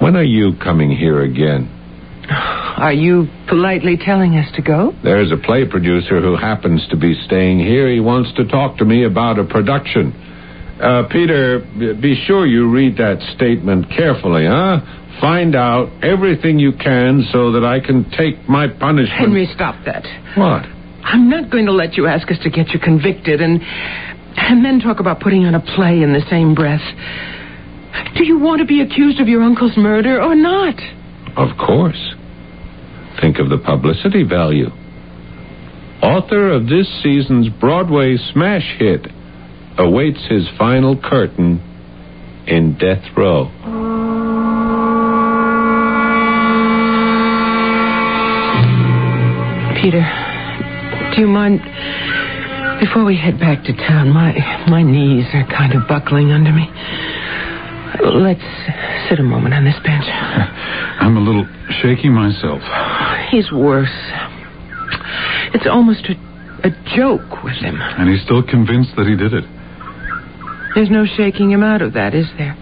[0.00, 1.68] when are you coming here again?
[2.76, 4.92] Are you politely telling us to go?
[5.02, 7.88] There's a play producer who happens to be staying here.
[7.88, 10.12] He wants to talk to me about a production.
[10.82, 11.60] Uh, Peter,
[12.00, 14.80] be sure you read that statement carefully, huh?
[15.20, 19.20] Find out everything you can so that I can take my punishment.
[19.20, 20.02] Henry, stop that.
[20.36, 20.66] What?
[21.04, 23.60] I'm not going to let you ask us to get you convicted and
[24.36, 26.82] and then talk about putting on a play in the same breath.
[28.16, 30.74] Do you want to be accused of your uncle's murder or not?
[31.36, 32.13] Of course.
[33.20, 34.70] Think of the publicity value.
[36.02, 39.06] Author of this season's Broadway smash hit
[39.78, 41.60] awaits his final curtain
[42.46, 43.50] in Death Row.
[49.80, 50.04] Peter,
[51.14, 51.60] do you mind
[52.80, 54.08] before we head back to town?
[54.08, 54.32] My
[54.68, 56.68] my knees are kind of buckling under me.
[58.02, 58.42] Let's
[59.08, 60.04] sit a moment on this bench.
[61.00, 61.46] I'm a little
[61.82, 62.60] shaky myself.
[63.30, 63.92] He's worse.
[65.54, 66.14] It's almost a,
[66.66, 67.78] a joke with him.
[67.80, 69.44] And he's still convinced that he did it.
[70.74, 72.56] There's no shaking him out of that, is there?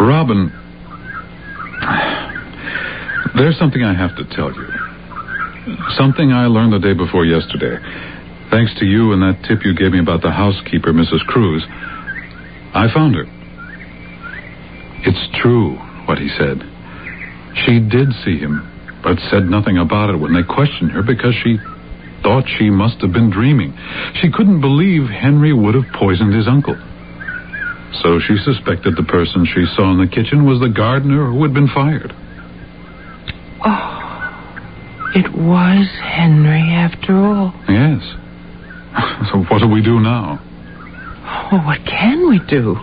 [0.00, 0.50] Robin,
[3.36, 4.66] there's something I have to tell you.
[5.96, 7.76] Something I learned the day before yesterday.
[8.50, 11.20] Thanks to you and that tip you gave me about the housekeeper, Mrs.
[11.26, 11.64] Cruz,
[12.74, 13.24] I found her.
[15.06, 15.76] It's true
[16.06, 16.60] what he said.
[17.64, 18.64] She did see him,
[19.02, 21.58] but said nothing about it when they questioned her because she
[22.22, 23.76] thought she must have been dreaming.
[24.20, 26.76] She couldn't believe Henry would have poisoned his uncle.
[28.02, 31.54] So she suspected the person she saw in the kitchen was the gardener who had
[31.54, 32.12] been fired.
[33.64, 37.54] Oh, it was Henry after all.
[37.68, 38.02] Yes.
[39.32, 40.38] So what do we do now?
[41.50, 42.76] Well, what can we do?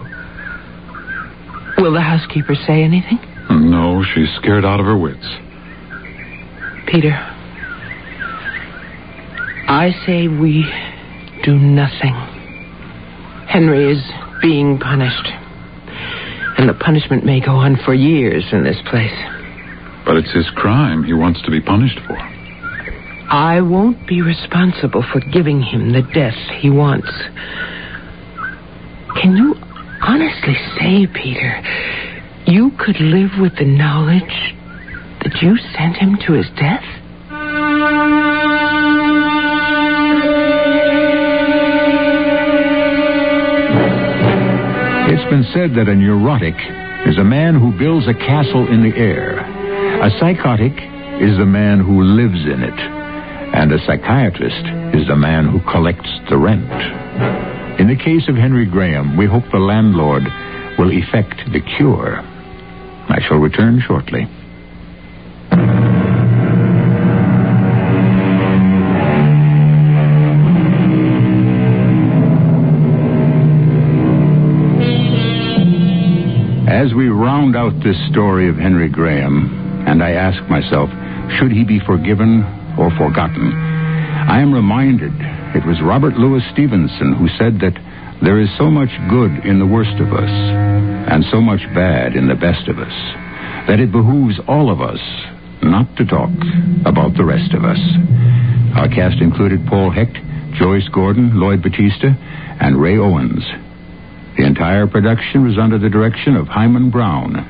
[1.78, 3.20] Will the housekeeper say anything?
[3.50, 5.26] No, she's scared out of her wits.
[6.88, 7.14] Peter,
[9.68, 10.66] I say we
[11.44, 12.14] do nothing.
[13.48, 14.04] Henry is
[14.42, 15.28] being punished.
[16.58, 19.16] And the punishment may go on for years in this place.
[20.06, 22.18] But it's his crime he wants to be punished for.
[22.18, 27.10] I won't be responsible for giving him the death he wants.
[30.42, 31.62] Say, Peter,
[32.48, 34.56] you could live with the knowledge
[35.22, 36.84] that you sent him to his death?
[45.14, 46.56] It's been said that a neurotic
[47.06, 49.38] is a man who builds a castle in the air.
[50.02, 50.74] A psychotic
[51.22, 52.80] is the man who lives in it.
[53.54, 57.61] And a psychiatrist is the man who collects the rent.
[57.82, 60.22] In the case of Henry Graham, we hope the landlord
[60.78, 62.20] will effect the cure.
[62.20, 64.28] I shall return shortly.
[76.70, 80.92] As we round out this story of Henry Graham, and I ask myself,
[81.40, 82.44] should he be forgiven
[82.78, 83.52] or forgotten?
[84.30, 87.76] I am reminded it was Robert Louis Stevenson who said that
[88.24, 92.28] there is so much good in the worst of us, and so much bad in
[92.28, 92.94] the best of us,
[93.68, 95.02] that it behooves all of us
[95.64, 96.30] not to talk
[96.86, 97.82] about the rest of us.
[98.78, 100.16] Our cast included Paul Hecht,
[100.54, 102.14] Joyce Gordon, Lloyd Battista,
[102.62, 103.44] and Ray Owens.
[104.38, 107.50] The entire production was under the direction of Himan Brown.